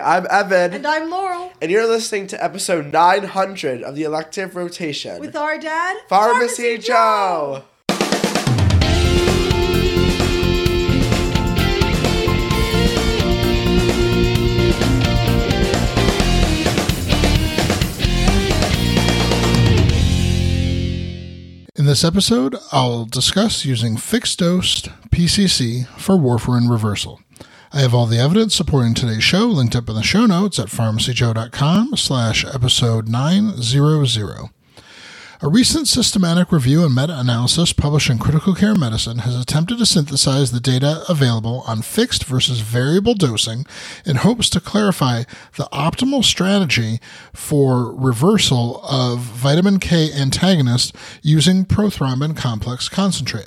I'm 0.00 0.26
Evan. 0.30 0.72
And 0.72 0.86
I'm 0.86 1.10
Laurel. 1.10 1.52
And 1.60 1.70
you're 1.70 1.86
listening 1.86 2.26
to 2.28 2.42
episode 2.42 2.92
900 2.92 3.82
of 3.82 3.94
the 3.94 4.04
Elective 4.04 4.56
Rotation. 4.56 5.20
With 5.20 5.36
our 5.36 5.58
dad, 5.58 5.98
Pharmacy, 6.08 6.78
Pharmacy 6.78 6.78
Joe. 6.78 7.64
In 21.76 21.86
this 21.86 22.04
episode, 22.04 22.56
I'll 22.72 23.06
discuss 23.06 23.64
using 23.64 23.96
fixed 23.96 24.38
dose 24.38 24.82
PCC 25.10 25.86
for 25.98 26.14
warfarin 26.14 26.70
reversal. 26.70 27.20
I 27.72 27.82
have 27.82 27.94
all 27.94 28.06
the 28.06 28.18
evidence 28.18 28.56
supporting 28.56 28.94
today's 28.94 29.22
show 29.22 29.46
linked 29.46 29.76
up 29.76 29.88
in 29.88 29.94
the 29.94 30.02
show 30.02 30.26
notes 30.26 30.58
at 30.58 30.66
pharmacyjoe.com 30.66 31.96
slash 31.96 32.44
episode 32.44 33.08
900. 33.08 34.50
A 35.42 35.48
recent 35.48 35.86
systematic 35.86 36.50
review 36.50 36.84
and 36.84 36.92
meta 36.92 37.16
analysis 37.16 37.72
published 37.72 38.10
in 38.10 38.18
Critical 38.18 38.56
Care 38.56 38.74
Medicine 38.74 39.18
has 39.18 39.40
attempted 39.40 39.78
to 39.78 39.86
synthesize 39.86 40.50
the 40.50 40.58
data 40.58 41.04
available 41.08 41.62
on 41.64 41.80
fixed 41.82 42.24
versus 42.24 42.58
variable 42.58 43.14
dosing 43.14 43.64
in 44.04 44.16
hopes 44.16 44.50
to 44.50 44.60
clarify 44.60 45.22
the 45.56 45.68
optimal 45.72 46.24
strategy 46.24 46.98
for 47.32 47.94
reversal 47.94 48.80
of 48.82 49.20
vitamin 49.20 49.78
K 49.78 50.12
antagonist 50.12 50.92
using 51.22 51.64
prothrombin 51.64 52.36
complex 52.36 52.88
concentrate. 52.88 53.46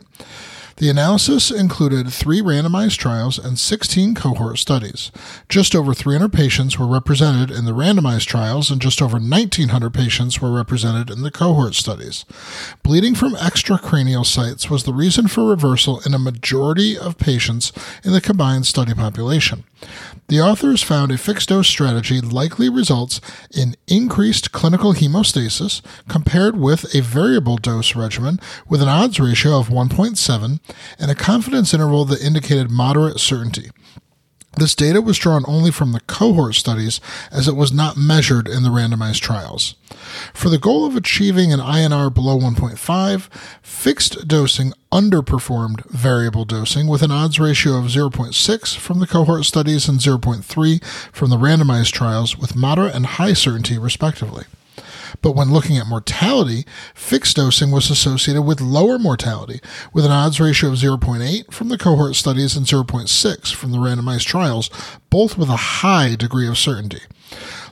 The 0.77 0.89
analysis 0.89 1.51
included 1.51 2.11
three 2.11 2.41
randomized 2.41 2.97
trials 2.97 3.37
and 3.37 3.59
16 3.59 4.15
cohort 4.15 4.57
studies. 4.57 5.11
Just 5.47 5.75
over 5.75 5.93
300 5.93 6.33
patients 6.33 6.79
were 6.79 6.87
represented 6.87 7.51
in 7.51 7.65
the 7.65 7.73
randomized 7.73 8.25
trials, 8.25 8.71
and 8.71 8.81
just 8.81 9.01
over 9.01 9.17
1,900 9.17 9.93
patients 9.93 10.41
were 10.41 10.51
represented 10.51 11.11
in 11.11 11.21
the 11.21 11.31
cohort 11.31 11.75
studies. 11.75 12.25
Bleeding 12.81 13.13
from 13.13 13.35
extracranial 13.35 14.25
sites 14.25 14.69
was 14.69 14.83
the 14.83 14.93
reason 14.93 15.27
for 15.27 15.47
reversal 15.47 16.01
in 16.05 16.13
a 16.13 16.19
majority 16.19 16.97
of 16.97 17.17
patients 17.17 17.71
in 18.03 18.11
the 18.11 18.21
combined 18.21 18.65
study 18.65 18.93
population. 18.93 19.63
The 20.27 20.41
authors 20.41 20.81
found 20.81 21.11
a 21.11 21.17
fixed 21.17 21.49
dose 21.49 21.67
strategy 21.67 22.21
likely 22.21 22.69
results 22.69 23.19
in 23.53 23.75
increased 23.87 24.51
clinical 24.51 24.93
hemostasis 24.93 25.81
compared 26.07 26.57
with 26.57 26.95
a 26.95 27.01
variable 27.01 27.57
dose 27.57 27.95
regimen 27.95 28.39
with 28.67 28.81
an 28.81 28.87
odds 28.87 29.19
ratio 29.19 29.59
of 29.59 29.67
1.7 29.67 30.59
and 30.99 31.11
a 31.11 31.15
confidence 31.15 31.73
interval 31.73 32.05
that 32.05 32.21
indicated 32.21 32.71
moderate 32.71 33.19
certainty. 33.19 33.69
This 34.55 34.75
data 34.75 35.01
was 35.01 35.17
drawn 35.17 35.43
only 35.47 35.71
from 35.71 35.93
the 35.93 35.99
cohort 36.01 36.53
studies 36.53 37.01
as 37.31 37.47
it 37.47 37.55
was 37.55 37.73
not 37.73 37.97
measured 37.97 38.47
in 38.47 38.61
the 38.61 38.69
randomized 38.69 39.21
trials. 39.21 39.73
For 40.31 40.49
the 40.49 40.59
goal 40.59 40.85
of 40.85 40.95
achieving 40.95 41.51
an 41.51 41.59
INR 41.59 42.13
below 42.13 42.37
1.5, 42.37 43.33
fixed 43.63 44.27
dosing 44.27 44.73
underperformed 44.91 45.89
variable 45.89 46.45
dosing 46.45 46.85
with 46.85 47.01
an 47.01 47.09
odds 47.09 47.39
ratio 47.39 47.77
of 47.77 47.85
0.6 47.85 48.77
from 48.77 48.99
the 48.99 49.07
cohort 49.07 49.45
studies 49.45 49.89
and 49.89 49.99
0.3 49.99 50.83
from 51.11 51.31
the 51.31 51.37
randomized 51.37 51.91
trials 51.91 52.37
with 52.37 52.55
moderate 52.55 52.93
and 52.93 53.07
high 53.07 53.33
certainty 53.33 53.79
respectively. 53.79 54.45
But 55.21 55.35
when 55.35 55.51
looking 55.51 55.77
at 55.77 55.87
mortality, 55.87 56.65
fixed 56.93 57.35
dosing 57.35 57.71
was 57.71 57.89
associated 57.89 58.43
with 58.43 58.61
lower 58.61 58.97
mortality, 58.97 59.59
with 59.93 60.05
an 60.05 60.11
odds 60.11 60.39
ratio 60.39 60.69
of 60.69 60.75
0.8 60.75 61.53
from 61.53 61.69
the 61.69 61.77
cohort 61.77 62.15
studies 62.15 62.55
and 62.55 62.65
0.6 62.65 63.53
from 63.53 63.71
the 63.71 63.77
randomized 63.77 64.25
trials, 64.25 64.69
both 65.09 65.37
with 65.37 65.49
a 65.49 65.55
high 65.55 66.15
degree 66.15 66.47
of 66.47 66.57
certainty. 66.57 67.01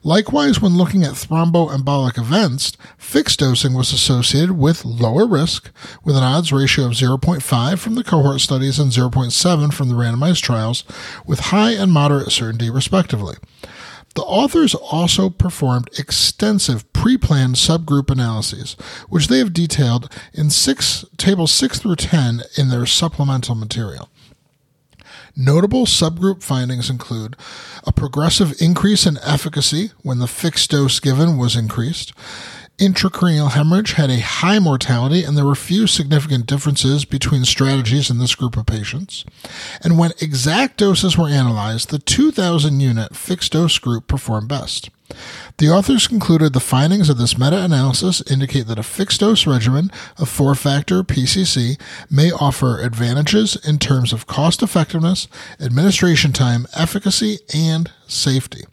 Likewise, 0.04 0.60
when 0.60 0.76
looking 0.78 1.04
at 1.04 1.14
thromboembolic 1.14 2.18
events, 2.18 2.74
fixed 2.98 3.38
dosing 3.38 3.76
was 3.76 3.94
associated 3.94 4.54
with 4.54 4.84
lower 4.84 5.28
risk, 5.28 5.70
with 6.04 6.18
an 6.18 6.24
odds 6.24 6.52
ratio 6.52 6.86
of 6.86 6.94
0.5 6.94 7.78
from 7.78 7.94
the 7.94 8.04
cohort 8.04 8.42
studies 8.42 8.80
and 8.80 8.92
0.7 8.92 9.72
from 9.72 9.90
the 9.90 9.96
randomized 9.96 10.42
trials, 10.42 10.84
with 11.28 11.40
high 11.40 11.74
and 11.74 11.92
moderate 11.92 12.32
certainty, 12.32 12.72
respectively. 12.72 13.36
The 14.16 14.24
authors 14.24 14.76
also 14.76 15.30
performed 15.30 15.90
extensive 15.98 16.92
pre-planned 16.92 17.56
subgroup 17.56 18.10
analyses, 18.10 18.74
which 19.08 19.28
they 19.28 19.40
have 19.40 19.54
detailed 19.54 20.12
in 20.34 20.50
six 20.50 21.06
tables 21.18 21.52
6 21.52 21.80
through 21.80 21.96
10 21.96 22.42
in 22.58 22.70
their 22.70 22.86
supplemental 22.86 23.56
material. 23.56 24.10
Notable 25.36 25.86
subgroup 25.86 26.44
findings 26.44 26.90
include 26.90 27.38
a 27.86 27.94
progressive 27.94 28.62
increase 28.62 29.06
in 29.06 29.18
efficacy 29.20 29.92
when 30.02 30.20
the 30.20 30.28
fixed 30.28 30.72
dose 30.72 31.00
given 31.00 31.38
was 31.38 31.56
increased, 31.56 32.12
Intracranial 32.82 33.52
hemorrhage 33.52 33.94
had 33.94 34.10
a 34.10 34.20
high 34.20 34.58
mortality, 34.58 35.24
and 35.24 35.38
there 35.38 35.46
were 35.46 35.54
few 35.54 35.86
significant 35.86 36.48
differences 36.48 37.06
between 37.06 37.46
strategies 37.46 38.10
in 38.10 38.18
this 38.18 38.34
group 38.34 38.58
of 38.58 38.66
patients. 38.66 39.24
And 39.84 40.00
when 40.00 40.14
exact 40.20 40.78
doses 40.78 41.16
were 41.16 41.28
analyzed, 41.28 41.92
the 41.92 42.00
2,000 42.00 42.80
unit 42.80 43.16
fixed 43.16 43.52
dose 43.52 43.78
group 43.78 44.08
performed 44.08 44.48
best. 44.48 44.90
The 45.58 45.70
authors 45.70 46.08
concluded 46.08 46.54
the 46.54 46.60
findings 46.60 47.08
of 47.08 47.20
this 47.20 47.38
meta 47.38 47.64
analysis 47.64 48.24
indicate 48.32 48.66
that 48.66 48.80
a 48.80 48.84
fixed 48.84 49.20
dose 49.20 49.46
regimen 49.46 49.92
of 50.18 50.28
four 50.28 50.56
factor 50.56 51.04
PCC 51.04 51.80
may 52.10 52.32
offer 52.32 52.82
advantages 52.82 53.58
in 53.64 53.78
terms 53.78 54.12
of 54.12 54.26
cost 54.26 54.64
effectiveness, 54.64 55.28
administration 55.60 56.34
time, 56.34 56.66
efficacy, 56.76 57.42
and 57.54 57.92
safety. 58.08 58.64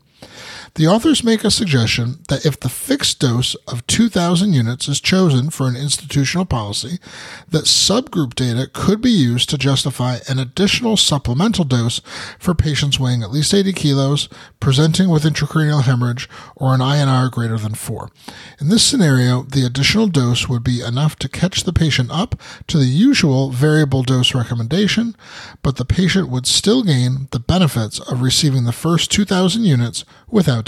The 0.78 0.86
authors 0.86 1.24
make 1.24 1.42
a 1.42 1.50
suggestion 1.50 2.20
that 2.28 2.46
if 2.46 2.60
the 2.60 2.68
fixed 2.68 3.18
dose 3.18 3.56
of 3.66 3.84
2,000 3.88 4.52
units 4.52 4.86
is 4.86 5.00
chosen 5.00 5.50
for 5.50 5.66
an 5.66 5.74
institutional 5.74 6.44
policy, 6.44 7.00
that 7.48 7.64
subgroup 7.64 8.36
data 8.36 8.70
could 8.72 9.00
be 9.00 9.10
used 9.10 9.50
to 9.50 9.58
justify 9.58 10.18
an 10.28 10.38
additional 10.38 10.96
supplemental 10.96 11.64
dose 11.64 12.00
for 12.38 12.54
patients 12.54 13.00
weighing 13.00 13.24
at 13.24 13.32
least 13.32 13.52
80 13.52 13.72
kilos, 13.72 14.28
presenting 14.60 15.08
with 15.08 15.24
intracranial 15.24 15.82
hemorrhage, 15.82 16.28
or 16.54 16.72
an 16.74 16.80
INR 16.80 17.28
greater 17.28 17.58
than 17.58 17.74
4. 17.74 18.08
In 18.60 18.68
this 18.68 18.84
scenario, 18.86 19.42
the 19.42 19.66
additional 19.66 20.06
dose 20.06 20.48
would 20.48 20.62
be 20.62 20.80
enough 20.80 21.16
to 21.16 21.28
catch 21.28 21.64
the 21.64 21.72
patient 21.72 22.12
up 22.12 22.40
to 22.68 22.78
the 22.78 22.86
usual 22.86 23.50
variable 23.50 24.04
dose 24.04 24.32
recommendation, 24.32 25.16
but 25.64 25.74
the 25.74 25.84
patient 25.84 26.28
would 26.28 26.46
still 26.46 26.84
gain 26.84 27.26
the 27.32 27.40
benefits 27.40 27.98
of 27.98 28.22
receiving 28.22 28.62
the 28.62 28.70
first 28.70 29.10
2,000 29.10 29.64
units 29.64 30.04
without 30.28 30.67